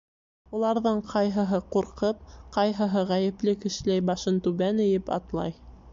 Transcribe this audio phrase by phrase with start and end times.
[0.59, 2.23] Уларҙың ҡайһыһы ҡурҡып,
[2.57, 5.59] ҡайһыһы ғәйепле кешеләй, башын түбән эйеп, атлай.